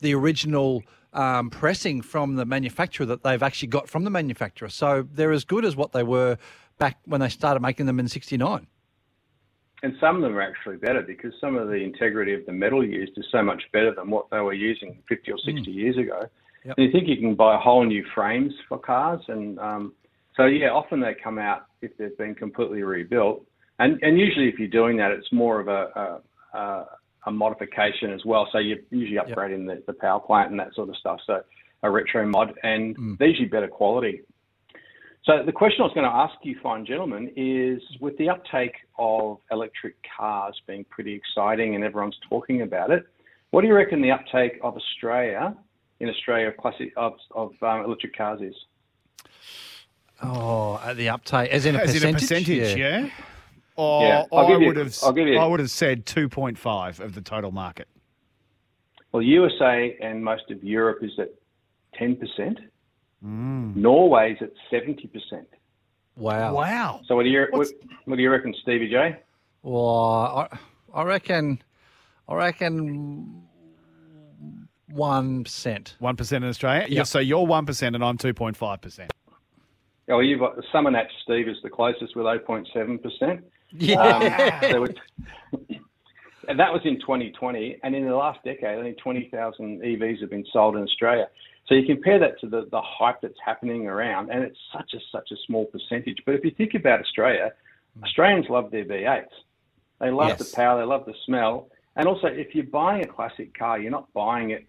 the 0.00 0.14
original 0.14 0.82
um, 1.12 1.48
pressing 1.48 2.02
from 2.02 2.34
the 2.34 2.44
manufacturer 2.44 3.06
that 3.06 3.22
they've 3.22 3.42
actually 3.42 3.68
got 3.68 3.88
from 3.88 4.02
the 4.02 4.10
manufacturer. 4.10 4.68
So 4.68 5.06
they're 5.12 5.32
as 5.32 5.44
good 5.44 5.64
as 5.64 5.76
what 5.76 5.92
they 5.92 6.02
were 6.02 6.38
back 6.78 6.98
when 7.04 7.20
they 7.20 7.28
started 7.28 7.60
making 7.60 7.86
them 7.86 8.00
in 8.00 8.08
'69. 8.08 8.66
And 9.84 9.94
some 10.00 10.16
of 10.16 10.22
them 10.22 10.36
are 10.36 10.42
actually 10.42 10.78
better 10.78 11.02
because 11.02 11.32
some 11.40 11.54
of 11.54 11.68
the 11.68 11.74
integrity 11.74 12.34
of 12.34 12.44
the 12.46 12.52
metal 12.52 12.84
used 12.84 13.12
is 13.16 13.26
so 13.30 13.42
much 13.42 13.62
better 13.72 13.94
than 13.94 14.10
what 14.10 14.26
they 14.30 14.40
were 14.40 14.54
using 14.54 15.02
50 15.08 15.30
or 15.30 15.38
60 15.38 15.70
years 15.70 15.96
ago. 15.98 16.28
Yep. 16.66 16.74
And 16.76 16.86
you 16.86 16.92
think 16.92 17.08
you 17.08 17.16
can 17.16 17.34
buy 17.36 17.58
whole 17.62 17.84
new 17.84 18.04
frames 18.14 18.52
for 18.68 18.78
cars, 18.78 19.20
and 19.28 19.58
um, 19.60 19.92
so 20.36 20.46
yeah, 20.46 20.70
often 20.70 21.00
they 21.00 21.14
come 21.22 21.38
out 21.38 21.66
if 21.80 21.96
they've 21.96 22.16
been 22.18 22.34
completely 22.34 22.82
rebuilt. 22.82 23.46
And 23.78 24.02
and 24.02 24.18
usually 24.18 24.48
if 24.48 24.58
you're 24.58 24.68
doing 24.68 24.96
that, 24.96 25.12
it's 25.12 25.30
more 25.32 25.60
of 25.60 25.68
a 25.68 26.20
a, 26.52 26.58
a, 26.58 26.86
a 27.26 27.30
modification 27.30 28.12
as 28.12 28.24
well. 28.24 28.48
So 28.50 28.58
you're 28.58 28.78
usually 28.90 29.18
upgrading 29.18 29.66
the, 29.66 29.82
the 29.86 29.92
power 29.92 30.18
plant 30.18 30.50
and 30.50 30.58
that 30.58 30.74
sort 30.74 30.88
of 30.88 30.96
stuff. 30.96 31.20
So 31.26 31.40
a 31.82 31.90
retro 31.90 32.26
mod, 32.26 32.54
and 32.64 33.16
they're 33.18 33.28
usually 33.28 33.48
better 33.48 33.68
quality. 33.68 34.22
So 35.24 35.42
the 35.44 35.52
question 35.52 35.82
I 35.82 35.84
was 35.84 35.94
going 35.94 36.08
to 36.08 36.16
ask 36.16 36.34
you, 36.42 36.56
fine 36.62 36.86
gentlemen, 36.86 37.32
is 37.36 37.82
with 38.00 38.16
the 38.16 38.28
uptake 38.28 38.74
of 38.98 39.38
electric 39.50 39.96
cars 40.16 40.54
being 40.66 40.84
pretty 40.88 41.14
exciting 41.14 41.74
and 41.74 41.82
everyone's 41.82 42.16
talking 42.28 42.62
about 42.62 42.90
it, 42.90 43.04
what 43.50 43.62
do 43.62 43.66
you 43.66 43.74
reckon 43.74 44.00
the 44.00 44.12
uptake 44.12 44.58
of 44.62 44.76
Australia 44.76 45.56
in 46.00 46.08
Australia 46.08 46.48
of 46.48 46.56
classic 46.56 46.92
of, 46.96 47.14
of 47.34 47.52
um, 47.62 47.84
electric 47.84 48.16
cars 48.16 48.40
is? 48.40 48.54
Oh, 50.22 50.80
at 50.84 50.96
the 50.96 51.08
uptake, 51.10 51.50
as 51.50 51.66
in 51.66 51.74
a 51.76 51.78
As 51.78 51.92
percentage. 51.92 52.08
in 52.08 52.14
a 52.16 52.18
percentage, 52.18 52.76
yeah. 52.78 53.10
Or 53.76 54.02
Yeah, 54.02 54.24
I'll 54.32 54.46
I 54.46 54.48
give 54.48 54.60
you- 54.62 54.66
would 54.68 54.76
have, 54.76 54.96
I'll 55.02 55.12
give 55.12 55.28
you- 55.28 55.38
I 55.38 55.46
would 55.46 55.60
have 55.60 55.70
said 55.70 56.06
two 56.06 56.28
point 56.28 56.56
five 56.58 57.00
of 57.00 57.14
the 57.14 57.20
total 57.20 57.50
market. 57.52 57.88
Well, 59.12 59.22
USA 59.22 59.96
and 60.00 60.24
most 60.24 60.50
of 60.50 60.62
Europe 60.64 61.02
is 61.02 61.18
at 61.18 61.30
10%. 61.98 62.58
Norway's 63.22 64.36
at 64.40 64.50
70%. 64.70 65.46
Wow. 66.16 66.54
Wow. 66.54 67.00
So 67.06 67.16
what 67.16 67.22
do 67.24 67.28
you 67.30 67.46
what, 67.50 67.68
what 68.04 68.16
do 68.16 68.22
you 68.22 68.30
reckon, 68.30 68.54
Stevie 68.62 68.88
J? 68.90 69.16
Well, 69.62 70.48
I, 70.52 70.58
I 70.94 71.02
reckon, 71.02 71.62
I 72.28 72.34
reckon 72.34 73.42
one 74.88 75.44
percent. 75.44 75.96
One 75.98 76.16
percent 76.16 76.44
in 76.44 76.50
Australia. 76.50 76.86
Yeah. 76.88 77.02
So 77.04 77.18
you're 77.18 77.46
one 77.46 77.66
percent, 77.66 77.94
and 77.94 78.04
I'm 78.04 78.18
two 78.18 78.34
point 78.34 78.56
five 78.56 78.80
percent. 78.80 79.12
Oh, 80.08 80.20
you've 80.20 80.38
got 80.40 80.54
Summer 80.70 80.90
Natch 80.90 81.10
Steve 81.24 81.48
is 81.48 81.56
the 81.64 81.70
closest 81.70 82.14
with 82.14 82.26
0.7%. 82.26 83.42
Yeah. 83.72 84.00
Um, 84.00 84.20
there 84.60 84.80
were- 84.80 84.94
and 86.48 86.60
that 86.60 86.72
was 86.72 86.82
in 86.84 87.00
2020, 87.00 87.78
and 87.82 87.96
in 87.96 88.06
the 88.06 88.14
last 88.14 88.38
decade, 88.44 88.78
only 88.78 88.92
20,000 88.92 89.80
EVs 89.82 90.20
have 90.20 90.30
been 90.30 90.44
sold 90.52 90.76
in 90.76 90.82
Australia. 90.84 91.26
So 91.66 91.74
you 91.74 91.84
compare 91.84 92.20
that 92.20 92.38
to 92.40 92.48
the, 92.48 92.68
the 92.70 92.80
hype 92.80 93.20
that's 93.20 93.38
happening 93.44 93.88
around, 93.88 94.30
and 94.30 94.44
it's 94.44 94.58
such 94.72 94.94
a 94.94 94.98
such 95.10 95.32
a 95.32 95.36
small 95.46 95.64
percentage. 95.64 96.18
But 96.24 96.36
if 96.36 96.44
you 96.44 96.52
think 96.52 96.74
about 96.74 97.00
Australia, 97.00 97.52
Australians 98.04 98.46
love 98.48 98.70
their 98.70 98.84
V8s. 98.84 99.24
They 99.98 100.10
love 100.12 100.28
Yes. 100.28 100.38
the 100.50 100.54
power, 100.56 100.78
they 100.78 100.86
love 100.86 101.04
the 101.06 101.14
smell, 101.24 101.68
and 101.96 102.06
also 102.06 102.28
if 102.28 102.54
you're 102.54 102.64
buying 102.66 103.02
a 103.02 103.08
classic 103.08 103.58
car, 103.58 103.80
you're 103.80 103.90
not 103.90 104.12
buying 104.12 104.50
it 104.50 104.66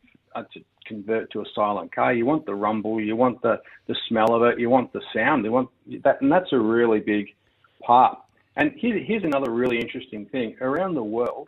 to 0.54 0.64
convert 0.86 1.32
to 1.32 1.42
a 1.42 1.46
silent 1.54 1.94
car. 1.94 2.14
You 2.14 2.26
want 2.26 2.46
the 2.46 2.56
rumble, 2.56 3.00
you 3.02 3.16
want 3.16 3.42
the 3.42 3.62
the 3.88 3.96
smell 4.08 4.34
of 4.34 4.44
it, 4.44 4.60
you 4.60 4.70
want 4.70 4.94
the 4.94 5.02
sound, 5.14 5.46
you 5.46 5.52
want 5.52 5.70
that, 6.04 6.22
and 6.22 6.32
that's 6.32 6.52
a 6.54 6.60
really 6.60 7.00
big 7.00 7.28
part. 7.82 8.18
And 8.56 8.72
here, 8.76 8.98
here's 8.98 9.24
another 9.24 9.52
really 9.52 9.80
interesting 9.80 10.26
thing. 10.28 10.56
Around 10.62 10.96
the 10.96 11.04
world, 11.04 11.48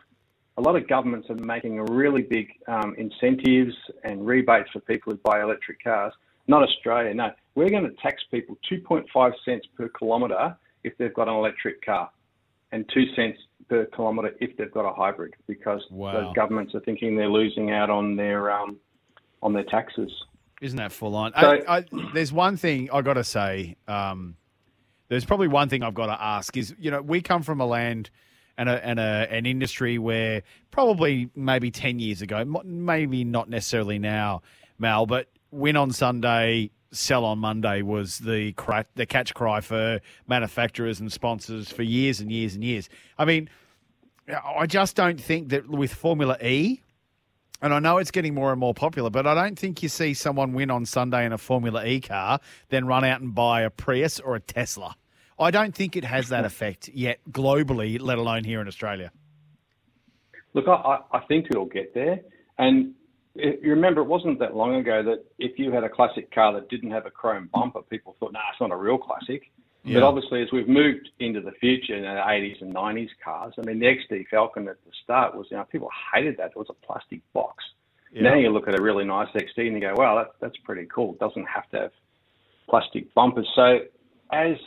a 0.58 0.62
lot 0.62 0.76
of 0.76 0.88
governments 0.88 1.30
are 1.30 1.36
making 1.36 1.80
really 1.86 2.22
big 2.22 2.50
um, 2.68 2.94
incentives 2.98 3.74
and 4.04 4.26
rebates 4.26 4.70
for 4.72 4.80
people 4.82 5.14
who 5.14 5.20
buy 5.24 5.42
electric 5.42 5.84
cars. 5.84 6.14
Not 6.48 6.64
Australia, 6.64 7.14
no. 7.14 7.32
We're 7.56 7.70
going 7.70 7.84
to 7.84 7.96
tax 8.02 8.22
people 8.30 8.58
2.5 8.72 9.32
cents 9.46 9.66
per 9.76 9.90
kilometre 9.90 10.56
if 10.84 10.98
they've 10.98 11.14
got 11.14 11.28
an 11.28 11.34
electric 11.34 11.84
car, 11.84 12.10
and 12.72 12.90
two 12.94 13.06
cents 13.16 13.40
per 13.70 13.86
kilometre 13.86 14.34
if 14.42 14.58
they've 14.58 14.72
got 14.72 14.90
a 14.90 14.94
hybrid, 14.94 15.36
because 15.48 15.82
Wow. 15.92 16.14
those 16.14 16.34
governments 16.36 16.74
are 16.76 16.80
thinking 16.82 17.16
they're 17.16 17.30
losing 17.30 17.72
out 17.72 17.90
on 17.90 18.16
their 18.16 18.52
um, 18.52 18.78
on 19.42 19.54
their 19.54 19.64
taxes. 19.64 20.12
Isn't 20.62 20.78
that 20.78 20.92
full 20.92 21.16
on? 21.16 21.32
So- 21.40 21.62
I, 21.68 21.78
I, 21.78 21.86
there's 22.14 22.34
one 22.34 22.58
thing 22.58 22.90
I 22.92 23.02
got 23.02 23.14
to 23.14 23.24
say. 23.24 23.78
Um, 23.88 24.36
there's 25.08 25.26
probably 25.26 25.48
one 25.48 25.70
thing 25.70 25.82
I've 25.84 25.94
got 25.94 26.08
to 26.08 26.22
ask 26.22 26.56
is, 26.58 26.76
you 26.78 26.92
know, 26.92 27.02
we 27.02 27.22
come 27.22 27.42
from 27.42 27.62
a 27.62 27.66
land 27.66 28.10
and 28.58 28.68
a, 28.70 28.86
and 28.86 29.00
a, 29.00 29.28
an 29.32 29.46
industry 29.46 29.98
where 29.98 30.44
probably 30.70 31.30
maybe 31.34 31.72
10 31.72 31.98
years 32.00 32.22
ago, 32.22 32.44
maybe 32.64 33.24
not 33.24 33.50
necessarily 33.50 33.98
now, 33.98 34.42
Mal, 34.78 35.06
but 35.08 35.28
win 35.50 35.78
on 35.78 35.92
Sunday, 35.92 36.70
sell 36.92 37.26
on 37.26 37.40
Monday 37.40 37.82
was 37.82 38.20
the 38.20 38.54
cra- 38.54 38.86
the 38.96 39.06
catch 39.06 39.34
cry 39.34 39.62
for 39.62 40.00
manufacturers 40.28 41.00
and 41.00 41.12
sponsors 41.12 41.72
for 41.72 41.84
years 41.84 42.20
and 42.20 42.32
years 42.32 42.56
and 42.56 42.64
years. 42.64 42.90
I 43.18 43.26
mean, 43.26 43.50
I 44.28 44.66
just 44.66 44.96
don't 44.96 45.20
think 45.20 45.50
that 45.50 45.70
with 45.70 45.94
Formula 45.94 46.38
E, 46.42 46.82
and 47.62 47.74
I 47.74 47.80
know 47.80 47.98
it's 47.98 48.12
getting 48.12 48.34
more 48.34 48.52
and 48.52 48.60
more 48.60 48.74
popular, 48.74 49.10
but 49.10 49.28
I 49.28 49.34
don't 49.34 49.58
think 49.58 49.84
you 49.84 49.90
see 49.90 50.14
someone 50.14 50.54
win 50.54 50.72
on 50.72 50.86
Sunday 50.86 51.26
in 51.26 51.34
a 51.34 51.38
Formula 51.38 51.86
E 51.86 52.00
car, 52.00 52.40
then 52.70 52.86
run 52.86 53.04
out 53.04 53.22
and 53.22 53.36
buy 53.36 53.62
a 53.62 53.70
Prius 53.70 54.20
or 54.20 54.36
a 54.36 54.40
Tesla. 54.40 54.96
I 55.38 55.52
don't 55.52 55.74
think 55.74 55.96
it 55.96 56.04
has 56.04 56.30
that 56.30 56.46
effect 56.52 56.90
yet 56.90 57.20
globally, 57.32 58.00
let 58.00 58.18
alone 58.18 58.44
here 58.44 58.62
in 58.62 58.68
Australia. 58.68 59.12
Look, 60.54 60.68
I, 60.68 61.00
I 61.12 61.20
think 61.28 61.48
it'll 61.52 61.66
get 61.66 61.94
there. 61.94 62.22
And 62.58 62.96
it, 63.36 63.60
you 63.62 63.72
remember, 63.72 64.02
it 64.02 64.08
wasn't 64.08 64.40
that 64.40 64.56
long 64.56 64.76
ago 64.76 65.04
that 65.04 65.26
if 65.38 65.58
you 65.60 65.72
had 65.72 65.84
a 65.84 65.90
classic 65.90 66.34
car 66.34 66.54
that 66.54 66.70
didn't 66.70 66.92
have 66.92 67.06
a 67.06 67.12
chrome 67.12 67.50
bumper, 67.54 67.82
people 67.84 68.16
thought, 68.20 68.34
nah, 68.34 68.40
it's 68.52 68.62
not 68.62 68.72
a 68.72 68.76
real 68.76 68.98
classic. 68.98 69.44
Yeah. 69.84 69.96
But 69.96 70.04
obviously, 70.04 70.42
as 70.42 70.50
we've 70.52 70.68
moved 70.68 71.10
into 71.20 71.40
the 71.40 71.52
future 71.54 71.96
in 71.96 72.04
the 72.04 72.08
80s 72.08 72.62
and 72.62 72.76
90s 72.76 73.10
cars, 73.24 73.54
I 73.58 73.66
mean, 73.66 73.80
the 73.80 73.86
XD 73.86 74.28
Falcon 74.30 74.68
at 74.68 74.76
the 74.86 74.92
start 75.04 75.36
was, 75.36 75.48
you 75.50 75.58
know, 75.58 75.64
people 75.72 75.90
hated 76.14 76.38
that. 76.38 76.52
It 76.52 76.58
was 76.58 76.68
a 76.70 76.86
plastic 76.86 77.22
box. 77.34 77.64
Yeah. 78.12 78.24
Now 78.24 78.36
you 78.36 78.50
look 78.50 78.68
at 78.68 78.78
a 78.78 78.82
really 78.82 79.06
nice 79.06 79.30
XD 79.30 79.58
and 79.58 79.74
you 79.76 79.80
go, 79.80 79.94
wow, 79.96 80.16
that, 80.18 80.32
that's 80.42 80.58
pretty 80.64 80.88
cool. 80.94 81.14
It 81.14 81.20
doesn't 81.20 81.46
have 81.46 81.70
to 81.72 81.78
have 81.78 81.92
plastic 82.70 83.14
bumpers. 83.14 83.48
So 83.56 83.80
as 84.32 84.58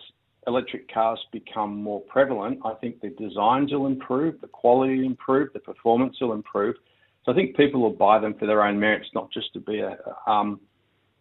electric 0.47 0.93
cars 0.93 1.21
become 1.31 1.83
more 1.83 2.01
prevalent, 2.03 2.61
I 2.65 2.75
think 2.75 3.01
the 3.01 3.11
designs 3.11 3.73
will 3.73 3.87
improve, 3.87 4.41
the 4.41 4.49
quality 4.49 4.99
will 4.99 5.07
improve, 5.07 5.53
the 5.53 5.61
performance 5.61 6.17
will 6.21 6.33
improve. 6.33 6.77
So 7.25 7.33
I 7.33 7.35
think 7.35 7.57
people 7.57 7.81
will 7.81 7.91
buy 7.91 8.19
them 8.19 8.35
for 8.39 8.47
their 8.47 8.63
own 8.63 8.79
merits, 8.79 9.09
not 9.15 9.31
just 9.31 9.53
to 9.55 9.61
be 9.61 9.81
a 9.81 9.97
um, 10.31 10.61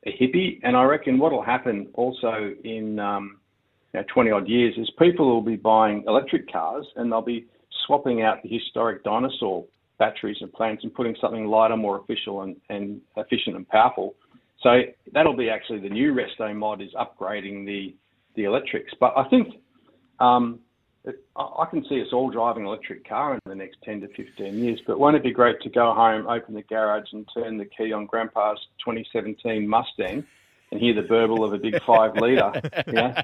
a 0.06 0.12
hippie. 0.12 0.60
And 0.64 0.76
I 0.76 0.84
reckon 0.84 1.20
what 1.20 1.32
will 1.32 1.44
happen 1.44 1.88
also 1.94 2.54
in 2.64 3.00
um, 3.00 3.40
you 3.94 4.00
know, 4.00 4.06
20 4.14 4.32
odd 4.32 4.48
years 4.48 4.74
is 4.78 4.90
people 4.98 5.28
will 5.28 5.42
be 5.42 5.56
buying 5.56 6.04
electric 6.08 6.52
cars 6.52 6.88
and 6.96 7.12
they'll 7.12 7.22
be 7.22 7.46
swapping 7.86 8.22
out 8.22 8.42
the 8.42 8.50
historic 8.50 9.04
dinosaur 9.04 9.66
batteries 10.00 10.38
and 10.42 10.52
plants 10.54 10.84
and 10.84 10.94
putting 10.94 11.16
something 11.22 11.46
lighter, 11.46 11.78
more 11.78 12.02
efficient 12.02 12.40
and, 12.42 12.56
and 12.70 13.02
efficient 13.18 13.56
and 13.56 13.68
powerful. 13.68 14.16
So 14.64 14.82
that'll 15.14 15.36
be 15.36 15.50
actually 15.50 15.80
the 15.80 15.90
new 15.90 16.14
resto 16.14 16.56
mod 16.56 16.82
is 16.82 16.90
upgrading 16.94 17.66
the 17.66 17.96
the 18.36 18.46
electrics. 18.46 18.94
But 19.00 19.14
I 19.18 19.28
think 19.30 19.56
um, 20.20 20.60
I 21.36 21.66
can 21.70 21.84
see 21.90 22.00
us 22.02 22.10
all 22.14 22.30
driving 22.30 22.64
an 22.64 22.68
electric 22.68 23.08
car 23.08 23.34
in 23.34 23.40
the 23.46 23.56
next 23.56 23.78
10 23.84 24.02
to 24.02 24.08
15 24.10 24.64
years. 24.64 24.80
But 24.86 25.00
won't 25.00 25.16
it 25.16 25.24
be 25.24 25.32
great 25.32 25.60
to 25.62 25.70
go 25.70 25.94
home, 25.94 26.28
open 26.28 26.54
the 26.54 26.62
garage, 26.62 27.12
and 27.12 27.28
turn 27.34 27.58
the 27.58 27.66
key 27.66 27.92
on 27.92 28.06
Grandpa's 28.06 28.60
2017 28.86 29.68
Mustang? 29.68 30.24
And 30.74 30.80
hear 30.80 30.94
the 30.94 31.02
burble 31.02 31.44
of 31.44 31.52
a 31.52 31.58
big 31.58 31.84
five 31.84 32.16
litre. 32.16 32.62
Yeah, 32.94 33.24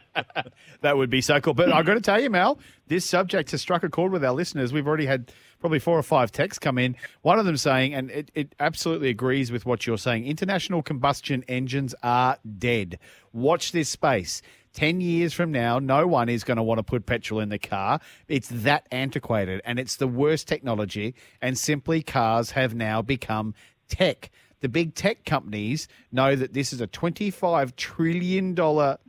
That 0.82 0.98
would 0.98 1.10
be 1.10 1.22
so 1.22 1.40
cool. 1.40 1.54
But 1.54 1.72
I've 1.72 1.86
got 1.86 1.94
to 1.94 2.02
tell 2.02 2.22
you, 2.22 2.30
Mal, 2.30 2.60
this 2.88 3.06
subject 3.06 3.52
has 3.52 3.62
struck 3.62 3.84
a 3.84 3.90
chord 3.90 4.12
with 4.12 4.26
our 4.26 4.34
listeners. 4.34 4.74
We've 4.74 4.86
already 4.86 5.06
had 5.06 5.32
probably 5.62 5.80
four 5.80 5.98
or 5.98 6.04
five 6.04 6.30
texts 6.30 6.60
come 6.60 6.78
in. 6.78 6.98
One 7.22 7.40
of 7.40 7.46
them 7.46 7.56
saying, 7.56 7.94
and 7.94 8.12
it, 8.12 8.32
it 8.36 8.54
absolutely 8.60 9.08
agrees 9.08 9.50
with 9.50 9.66
what 9.66 9.88
you're 9.88 9.98
saying 9.98 10.26
international 10.26 10.84
combustion 10.84 11.46
engines 11.48 11.96
are 12.04 12.38
dead. 12.58 13.00
Watch 13.32 13.72
this 13.72 13.88
space. 13.88 14.42
10 14.78 15.02
years 15.02 15.34
from 15.34 15.52
now, 15.52 15.80
no 15.80 16.06
one 16.06 16.30
is 16.30 16.44
going 16.44 16.58
to 16.58 16.62
want 16.62 16.78
to 16.78 16.84
put 16.84 17.08
petrol 17.08 17.40
in 17.40 17.50
the 17.50 17.58
car. 17.58 18.00
It's 18.28 18.48
that 18.50 18.86
antiquated 18.92 19.60
and 19.66 19.80
it's 19.80 19.96
the 19.96 20.08
worst 20.08 20.48
technology. 20.48 21.16
And 21.42 21.58
simply, 21.58 22.04
cars 22.04 22.52
have 22.52 22.76
now 22.76 23.02
become 23.02 23.56
tech. 23.90 24.30
The 24.62 24.70
big 24.70 24.94
tech 24.94 25.26
companies 25.26 25.88
know 26.12 26.36
that 26.36 26.54
this 26.54 26.74
is 26.74 26.80
a 26.80 26.86
$25 26.86 27.76
trillion 27.76 28.56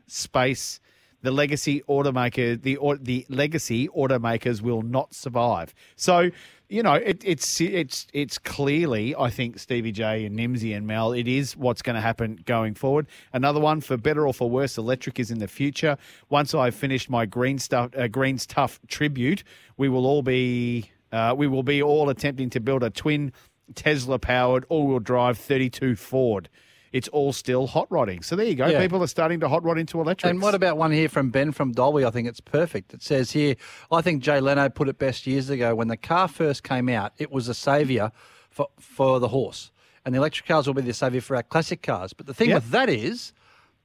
space 0.06 0.80
the 1.20 1.32
legacy 1.32 1.82
automaker 1.88 2.62
the 2.62 2.78
the 3.00 3.26
legacy 3.28 3.88
automakers 3.88 4.62
will 4.62 4.82
not 4.82 5.14
survive. 5.14 5.74
So 5.96 6.30
you 6.68 6.82
know 6.82 6.94
it, 6.94 7.22
it's 7.24 7.60
it's 7.60 8.06
it's 8.12 8.38
clearly 8.38 9.14
I 9.16 9.30
think 9.30 9.58
Stevie 9.58 9.92
J 9.92 10.24
and 10.26 10.38
Nimsy 10.38 10.76
and 10.76 10.86
Mel 10.86 11.12
it 11.12 11.26
is 11.26 11.56
what's 11.56 11.82
going 11.82 11.94
to 11.94 12.00
happen 12.00 12.40
going 12.44 12.74
forward. 12.74 13.06
Another 13.32 13.60
one 13.60 13.80
for 13.80 13.96
better 13.96 14.26
or 14.26 14.34
for 14.34 14.50
worse, 14.50 14.76
electric 14.76 15.18
is 15.18 15.30
in 15.30 15.38
the 15.38 15.48
future. 15.48 15.96
Once 16.28 16.54
I've 16.54 16.74
finished 16.74 17.08
my 17.08 17.26
green 17.26 17.58
stuff 17.58 17.90
uh, 17.96 18.08
Green's 18.08 18.46
tough 18.46 18.80
tribute, 18.86 19.44
we 19.76 19.88
will 19.88 20.06
all 20.06 20.22
be 20.22 20.90
uh, 21.10 21.34
we 21.36 21.46
will 21.46 21.62
be 21.62 21.82
all 21.82 22.10
attempting 22.10 22.50
to 22.50 22.60
build 22.60 22.82
a 22.82 22.90
twin 22.90 23.32
Tesla 23.74 24.18
powered 24.18 24.64
all 24.68 24.86
wheel 24.86 24.98
drive 24.98 25.38
32 25.38 25.96
Ford. 25.96 26.48
It's 26.92 27.08
all 27.08 27.32
still 27.32 27.66
hot 27.66 27.86
rodding. 27.90 28.22
So 28.22 28.34
there 28.36 28.46
you 28.46 28.54
go. 28.54 28.66
Yeah. 28.66 28.80
People 28.80 29.02
are 29.02 29.06
starting 29.08 29.40
to 29.40 29.48
hot 29.48 29.62
rod 29.62 29.78
into 29.78 30.00
electric. 30.00 30.30
And 30.30 30.40
what 30.40 30.54
about 30.54 30.76
one 30.78 30.90
here 30.90 31.08
from 31.08 31.30
Ben 31.30 31.52
from 31.52 31.72
Dalby? 31.72 32.04
I 32.04 32.10
think 32.10 32.26
it's 32.28 32.40
perfect. 32.40 32.94
It 32.94 33.02
says 33.02 33.32
here, 33.32 33.56
I 33.92 34.00
think 34.00 34.22
Jay 34.22 34.40
Leno 34.40 34.68
put 34.68 34.88
it 34.88 34.98
best 34.98 35.26
years 35.26 35.50
ago. 35.50 35.74
When 35.74 35.88
the 35.88 35.96
car 35.96 36.28
first 36.28 36.62
came 36.62 36.88
out, 36.88 37.12
it 37.18 37.30
was 37.30 37.48
a 37.48 37.54
saviour 37.54 38.10
for, 38.50 38.68
for 38.78 39.20
the 39.20 39.28
horse. 39.28 39.70
And 40.04 40.14
the 40.14 40.18
electric 40.18 40.46
cars 40.48 40.66
will 40.66 40.74
be 40.74 40.82
the 40.82 40.94
saviour 40.94 41.20
for 41.20 41.36
our 41.36 41.42
classic 41.42 41.82
cars. 41.82 42.12
But 42.14 42.26
the 42.26 42.32
thing 42.34 42.48
Yep. 42.48 42.56
with 42.62 42.70
that 42.70 42.88
is 42.88 43.32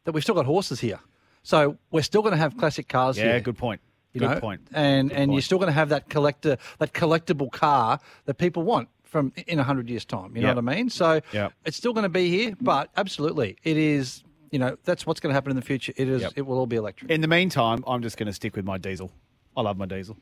that 0.05 0.13
we've 0.13 0.23
still 0.23 0.35
got 0.35 0.45
horses 0.45 0.79
here. 0.79 0.99
So 1.43 1.77
we're 1.91 2.03
still 2.03 2.21
going 2.21 2.31
to 2.33 2.37
have 2.37 2.55
classic 2.57 2.87
cars 2.87 3.17
Yeah, 3.17 3.25
here. 3.33 3.39
good 3.41 3.57
point. 3.57 3.81
you 4.13 4.19
Good 4.21 4.29
know? 4.29 4.39
point. 4.39 4.61
And 4.73 5.09
Good 5.09 5.17
and 5.17 5.33
you're 5.33 5.41
still 5.41 5.57
going 5.57 5.67
to 5.67 5.73
have 5.73 5.89
that 5.89 6.07
collector, 6.07 6.57
that 6.77 6.93
collectible 6.93 7.51
car 7.51 7.99
that 8.25 8.35
people 8.35 8.63
want 8.63 8.87
from 9.13 9.31
in 9.47 9.57
hundred 9.59 9.89
years' 9.89 10.03
time. 10.03 10.35
You 10.35 10.41
know 10.41 10.49
Yep. 10.49 10.55
what 10.57 10.69
I 10.69 10.75
mean? 10.75 10.89
So 10.89 11.21
Yep. 11.31 11.53
it's 11.63 11.77
still 11.77 11.93
going 11.93 12.03
to 12.03 12.09
be 12.09 12.29
here, 12.29 12.53
but 12.59 12.89
absolutely, 12.97 13.55
it 13.63 13.77
is. 13.77 14.23
You 14.51 14.59
know, 14.59 14.77
that's 14.83 15.07
what's 15.07 15.19
going 15.19 15.31
to 15.31 15.33
happen 15.33 15.49
in 15.51 15.55
the 15.55 15.61
future. 15.63 15.93
It 15.95 16.07
is. 16.09 16.21
Yep. 16.23 16.33
It 16.35 16.41
will 16.45 16.57
all 16.59 16.67
be 16.67 16.75
electric. 16.75 17.09
In 17.09 17.21
the 17.21 17.27
meantime, 17.27 17.83
I'm 17.87 18.01
just 18.03 18.17
going 18.17 18.27
to 18.27 18.33
stick 18.33 18.55
with 18.55 18.65
my 18.65 18.77
diesel. 18.77 19.09
I 19.57 19.61
love 19.61 19.77
my 19.77 19.85
diesel. 19.87 20.15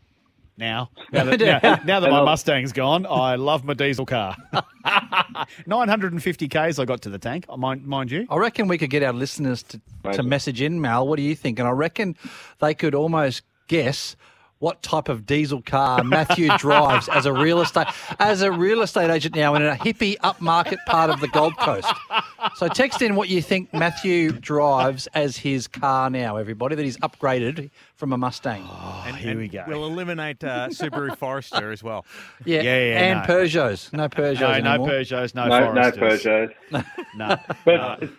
Now, 0.58 0.90
now 1.12 1.24
that, 1.26 1.40
now, 1.40 1.80
now 1.84 2.00
that 2.02 2.12
my 2.12 2.22
Mustang's 2.24 2.72
gone, 2.72 3.06
I 3.06 3.36
love 3.36 3.66
my 3.66 3.74
diesel 3.74 4.06
car. 4.06 4.36
950 5.66 6.48
k's 6.48 6.80
I 6.80 6.86
got 6.86 7.02
to 7.02 7.10
the 7.10 7.18
tank, 7.18 7.46
uh, 7.50 7.58
mind, 7.58 7.86
mind 7.86 8.12
you. 8.12 8.26
I 8.30 8.38
reckon 8.38 8.68
we 8.68 8.78
could 8.78 8.90
get 8.90 9.04
our 9.04 9.14
listeners 9.14 9.64
to, 9.64 9.82
to 10.14 10.24
message 10.24 10.62
in, 10.62 10.80
Mal. 10.82 11.08
What 11.08 11.18
do 11.18 11.24
you 11.24 11.36
think? 11.36 11.60
And 11.60 11.68
I 11.68 11.72
reckon 11.72 12.16
they 12.60 12.74
could 12.74 12.96
almost 12.96 13.44
guess 13.68 14.16
what 14.62 14.82
type 14.82 15.10
of 15.10 15.26
diesel 15.26 15.62
car 15.62 16.04
Matthew 16.04 16.48
drives 16.58 17.10
as 17.10 17.26
a 17.26 17.34
real 17.34 17.60
estate 17.62 17.88
as 18.20 18.42
a 18.42 18.52
real 18.52 18.82
estate 18.84 19.10
agent 19.10 19.36
now 19.36 19.56
in 19.56 19.62
a 19.64 19.76
hippie 19.76 20.18
upmarket 20.20 20.78
part 20.86 21.10
of 21.10 21.20
the 21.20 21.28
Gold 21.30 21.58
Coast. 21.58 21.92
So 22.56 22.68
text 22.68 23.02
in 23.02 23.16
what 23.16 23.28
you 23.28 23.42
think 23.42 23.74
Matthew 23.74 24.32
drives 24.32 25.08
as 25.16 25.36
his 25.38 25.68
car 25.68 26.10
now, 26.10 26.38
everybody, 26.38 26.76
that 26.76 26.84
he's 26.84 26.98
upgraded 26.98 27.72
from 27.96 28.14
a 28.14 28.18
Mustang. 28.18 28.64
And, 29.06 29.16
here 29.16 29.32
and 29.32 29.40
we 29.40 29.48
go. 29.48 29.64
We'll 29.68 29.86
eliminate 29.86 30.44
uh, 30.44 30.70
Subaru 30.70 31.18
Forester 31.18 31.72
as 31.72 31.84
well. 31.84 32.06
yeah, 32.46 32.62
yeah, 32.62 32.78
yeah, 32.78 33.00
and 33.00 33.28
no. 33.28 33.36
Peugeots. 33.36 33.92
No 33.94 34.08
Peugeots 34.10 34.64
No, 34.64 34.78
no. 34.78 34.86
Peugeots, 34.86 35.36
no, 35.36 35.48
no, 35.48 35.74
no 35.74 35.92
Foresters. 35.92 36.52
Peugeots. 36.72 36.86
No. 37.18 37.36
But 37.66 38.04
it's, 38.04 38.14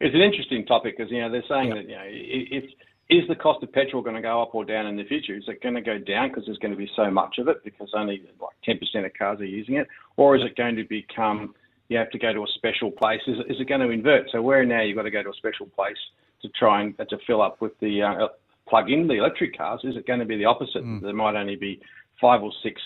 it's 0.00 0.14
an 0.14 0.20
interesting 0.20 0.66
topic 0.66 0.96
because 0.96 1.10
you 1.10 1.20
know 1.20 1.30
they're 1.30 1.42
saying 1.48 1.70
that 1.70 1.84
you 1.88 1.94
know 1.96 2.00
i- 2.02 2.48
if 2.50 2.64
is 3.10 3.26
the 3.28 3.34
cost 3.34 3.62
of 3.62 3.72
petrol 3.72 4.02
going 4.02 4.16
to 4.16 4.22
go 4.22 4.40
up 4.42 4.54
or 4.54 4.64
down 4.64 4.86
in 4.86 4.96
the 4.96 5.04
future? 5.04 5.34
Is 5.36 5.44
it 5.46 5.62
going 5.62 5.74
to 5.74 5.80
go 5.82 5.98
down 5.98 6.28
because 6.28 6.44
there's 6.46 6.58
going 6.58 6.72
to 6.72 6.78
be 6.78 6.90
so 6.96 7.10
much 7.10 7.36
of 7.38 7.48
it 7.48 7.62
because 7.64 7.90
only 7.94 8.22
like 8.40 8.56
10% 8.66 9.04
of 9.04 9.12
cars 9.18 9.40
are 9.40 9.44
using 9.44 9.76
it, 9.76 9.86
or 10.16 10.36
is 10.36 10.42
it 10.44 10.56
going 10.56 10.76
to 10.76 10.84
become 10.84 11.54
you 11.88 11.98
have 11.98 12.10
to 12.10 12.18
go 12.18 12.32
to 12.32 12.40
a 12.40 12.46
special 12.54 12.90
place? 12.90 13.20
Is 13.26 13.36
it, 13.40 13.52
is 13.52 13.60
it 13.60 13.68
going 13.68 13.82
to 13.82 13.90
invert? 13.90 14.28
So 14.32 14.40
where 14.40 14.64
now 14.64 14.80
you've 14.82 14.96
got 14.96 15.02
to 15.02 15.10
go 15.10 15.22
to 15.22 15.28
a 15.30 15.34
special 15.34 15.66
place 15.66 15.98
to 16.40 16.48
try 16.58 16.80
and 16.80 16.98
uh, 16.98 17.04
to 17.06 17.18
fill 17.26 17.42
up 17.42 17.60
with 17.60 17.78
the 17.80 18.02
uh, 18.02 18.28
plug 18.68 18.90
in 18.90 19.06
the 19.06 19.14
electric 19.14 19.56
cars? 19.56 19.80
Is 19.84 19.96
it 19.96 20.06
going 20.06 20.20
to 20.20 20.24
be 20.24 20.38
the 20.38 20.46
opposite? 20.46 20.82
There 21.02 21.12
might 21.12 21.36
only 21.36 21.56
be 21.56 21.80
five 22.20 22.42
or 22.42 22.52
six 22.62 22.80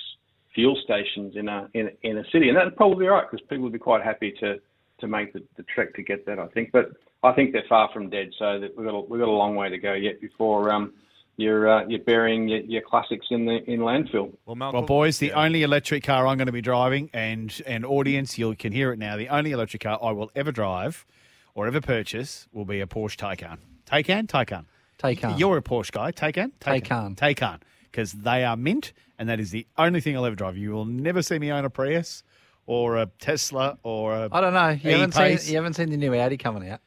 fuel 0.52 0.76
stations 0.82 1.34
in 1.36 1.48
a 1.48 1.68
in, 1.74 1.86
a- 1.88 2.08
in 2.08 2.18
a 2.18 2.24
city, 2.32 2.48
and 2.48 2.56
that's 2.56 2.74
probably 2.76 3.06
right 3.06 3.24
because 3.30 3.44
people 3.48 3.62
would 3.64 3.72
be 3.72 3.78
quite 3.78 4.02
happy 4.02 4.34
to 4.40 4.56
to 5.00 5.06
make 5.06 5.32
the, 5.32 5.44
the 5.56 5.62
trek 5.72 5.94
to 5.94 6.02
get 6.02 6.26
that. 6.26 6.40
I 6.40 6.48
think, 6.48 6.70
but 6.72 6.90
I 7.22 7.32
think 7.32 7.52
they're 7.52 7.64
far 7.68 7.90
from 7.92 8.10
dead. 8.10 8.30
So 8.38 8.60
that 8.60 8.76
we've 8.76 8.86
got 8.86 8.94
a, 8.94 9.00
we've 9.00 9.20
got 9.20 9.28
a 9.28 9.30
long 9.30 9.56
way 9.56 9.68
to 9.68 9.78
go 9.78 9.92
yet 9.92 10.20
before 10.20 10.72
um, 10.72 10.92
you're 11.36 11.68
uh, 11.68 11.86
you're 11.86 12.00
burying 12.00 12.48
your, 12.48 12.60
your 12.60 12.82
classics 12.82 13.26
in 13.30 13.44
the 13.44 13.62
in 13.70 13.80
landfill. 13.80 14.32
Well, 14.46 14.56
Malcolm, 14.56 14.80
Well, 14.80 14.86
boys, 14.86 15.18
the 15.18 15.28
Yeah. 15.28 15.44
only 15.44 15.62
electric 15.62 16.04
car 16.04 16.26
I'm 16.26 16.36
going 16.36 16.46
to 16.46 16.52
be 16.52 16.60
driving, 16.60 17.10
and 17.12 17.60
and 17.66 17.84
audience, 17.84 18.38
you 18.38 18.54
can 18.54 18.72
hear 18.72 18.92
it 18.92 18.98
now. 18.98 19.16
The 19.16 19.28
only 19.28 19.52
electric 19.52 19.82
car 19.82 19.98
I 20.02 20.12
will 20.12 20.30
ever 20.36 20.52
drive 20.52 21.06
or 21.54 21.66
ever 21.66 21.80
purchase 21.80 22.46
will 22.52 22.64
be 22.64 22.80
a 22.80 22.86
Porsche 22.86 23.16
Taycan. 23.16 23.58
Taycan, 23.86 24.26
Taycan. 24.26 24.66
Taycan. 24.98 25.38
You're 25.38 25.56
a 25.56 25.62
Porsche 25.62 25.92
guy. 25.92 26.12
Taycan, 26.12 26.52
Taycan. 26.60 27.16
Taycan. 27.16 27.60
Because 27.90 28.12
they 28.12 28.44
are 28.44 28.56
mint, 28.56 28.92
and 29.18 29.28
that 29.28 29.40
is 29.40 29.50
the 29.50 29.66
only 29.76 30.00
thing 30.00 30.16
I'll 30.16 30.26
ever 30.26 30.36
drive. 30.36 30.56
You 30.56 30.70
will 30.72 30.84
never 30.84 31.22
see 31.22 31.38
me 31.38 31.50
own 31.50 31.64
a 31.64 31.70
Prius 31.70 32.22
or 32.66 32.96
a 32.98 33.06
Tesla 33.18 33.78
or 33.82 34.14
a. 34.14 34.28
I 34.30 34.40
don't 34.40 34.52
know. 34.54 34.68
You 34.70 34.90
haven't, 34.90 35.14
seen, 35.14 35.50
you 35.50 35.56
haven't 35.56 35.74
seen 35.74 35.90
the 35.90 35.96
new 35.96 36.14
Audi 36.14 36.36
coming 36.36 36.68
out. 36.68 36.80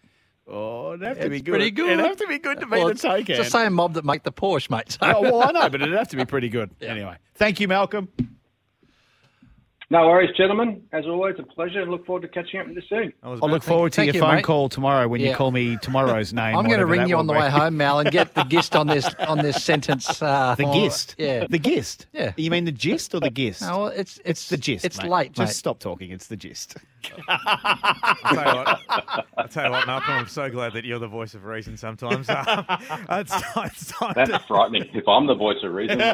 Oh, 0.54 0.94
it'd 0.94 1.02
have 1.08 1.18
to 1.18 1.24
It's 1.24 1.30
be 1.30 1.42
good. 1.42 1.52
pretty 1.52 1.72
good. 1.72 1.92
It'd 1.92 2.06
have 2.06 2.18
to 2.18 2.28
be 2.28 2.38
good 2.38 2.60
to 2.60 2.66
Well, 2.68 2.86
the 2.88 2.92
it's, 2.92 3.04
it's 3.06 3.28
the 3.38 3.44
same 3.46 3.74
mob 3.74 3.94
that 3.94 4.04
make 4.04 4.24
the 4.24 4.32
Porsche, 4.34 4.70
mate. 4.70 4.92
So. 4.92 4.98
Oh, 5.04 5.22
well, 5.22 5.42
I 5.44 5.52
know, 5.52 5.70
but 5.70 5.82
it'd 5.82 5.94
have 5.98 6.10
to 6.10 6.18
be 6.18 6.26
pretty 6.26 6.50
good. 6.50 6.70
Anyway, 6.82 7.16
thank 7.36 7.60
you, 7.60 7.68
Malcolm. 7.68 8.10
No 9.92 10.08
worries, 10.08 10.30
gentlemen. 10.38 10.82
As 10.94 11.04
always, 11.06 11.36
a 11.38 11.44
pleasure. 11.44 11.86
Look 11.86 12.06
forward 12.06 12.22
to 12.22 12.30
catching 12.30 12.62
up 12.62 12.68
with 12.68 12.78
you 12.78 12.82
soon. 12.88 13.12
I 13.22 13.28
was 13.28 13.42
I'll 13.44 13.50
look 13.50 13.62
forward 13.62 13.92
to 13.92 13.98
Thank 13.98 14.06
your 14.08 14.16
you, 14.16 14.22
phone 14.22 14.36
mate. 14.36 14.46
call 14.46 14.70
tomorrow 14.70 15.06
when 15.10 15.20
you 15.20 15.36
call 15.36 15.52
me 15.52 15.76
tomorrow's 15.82 16.32
name. 16.42 16.56
I'm 16.56 16.66
going 16.66 16.80
to 16.80 16.86
ring 16.86 17.10
you 17.10 17.18
on 17.18 17.28
the 17.28 17.34
way 17.34 17.50
home, 17.50 17.76
Mal, 17.76 18.00
and 18.00 18.10
get 18.10 18.34
the 18.34 18.44
gist 18.46 18.74
on 18.74 18.88
this 18.88 19.14
on 19.16 19.40
this 19.40 19.62
sentence. 19.66 20.22
Uh, 20.22 20.56
The 20.58 20.64
or- 20.66 20.74
gist. 20.74 21.16
Yeah. 21.18 21.46
The 21.50 21.60
gist. 21.60 22.06
Yeah. 22.14 22.32
You 22.38 22.50
mean 22.52 22.64
the 22.64 22.72
gist 22.72 23.14
or 23.14 23.20
the 23.20 23.30
gist? 23.30 23.62
No, 23.64 23.88
it's 23.88 24.18
it's 24.20 24.30
It's 24.30 24.48
the 24.50 24.56
gist. 24.58 24.86
It's 24.86 25.02
mate. 25.04 25.10
late, 25.12 25.32
Just 25.34 25.50
mate. 25.50 25.56
stop 25.56 25.80
talking. 25.80 26.12
It's 26.12 26.28
the 26.28 26.38
gist. 26.38 26.78
I'll 27.28 28.34
tell 28.36 28.46
you 28.46 28.58
what, 28.60 28.80
I'll 29.36 29.48
tell 29.48 29.66
you 29.66 29.72
what, 29.72 29.88
Malcolm, 29.88 30.14
I'm 30.14 30.28
so 30.28 30.52
glad 30.52 30.74
that 30.74 30.86
you're 30.86 31.00
the 31.00 31.08
voice 31.08 31.34
of 31.34 31.46
reason 31.46 31.76
sometimes. 31.76 32.30
Um, 32.30 32.64
it's, 33.10 33.34
it's 33.58 33.88
time 33.92 34.14
to, 34.14 34.26
That's 34.28 34.46
frightening. 34.46 34.88
If 34.94 35.08
I'm 35.08 35.26
the 35.26 35.34
voice 35.34 35.58
of 35.64 35.74
reason, 35.74 36.00
all 36.00 36.08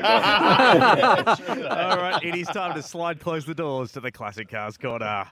right, 1.98 2.19
it 2.24 2.36
is 2.36 2.48
time 2.48 2.74
to 2.75 2.81
slide 2.81 3.19
close 3.19 3.46
the 3.46 3.53
doors 3.68 3.92
to 3.92 4.00
the 4.00 4.12
Classic 4.12 4.48
Cars 4.48 4.78
Corner. 4.78 5.26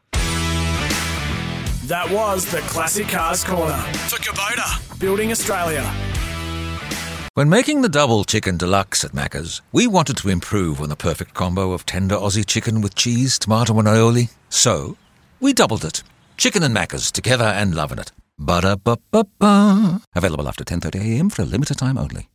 That 1.86 2.08
was 2.12 2.44
the 2.52 2.60
Classic 2.74 3.08
Cars 3.08 3.46
Corner 3.46 3.78
for 4.10 4.18
Kubota, 4.18 5.00
Building 5.00 5.32
Australia. 5.32 5.84
When 7.36 7.48
making 7.48 7.82
the 7.82 7.88
double 7.88 8.26
chicken 8.26 8.58
deluxe 8.58 9.06
at 9.06 9.14
Macca's, 9.14 9.62
we 9.72 9.88
wanted 9.88 10.18
to 10.18 10.28
improve 10.28 10.82
on 10.82 10.90
the 10.90 10.98
perfect 10.98 11.34
combo 11.34 11.72
of 11.72 11.86
tender 11.86 12.16
Aussie 12.16 12.46
chicken 12.46 12.82
with 12.82 12.94
cheese, 12.96 13.40
tomato, 13.40 13.80
and 13.80 13.88
aioli. 13.88 14.30
So, 14.50 14.98
we 15.40 15.54
doubled 15.54 15.86
it. 15.86 16.04
Chicken 16.36 16.62
and 16.64 16.76
Macca's 16.76 17.14
together 17.14 17.46
and 17.46 17.74
loving 17.74 18.00
it. 18.00 18.12
Ba-da-ba-ba-ba. 18.38 20.02
Available 20.14 20.50
after 20.50 20.66
10.30am 20.66 21.32
for 21.32 21.44
a 21.44 21.46
limited 21.46 21.78
time 21.78 21.98
only. 21.98 22.28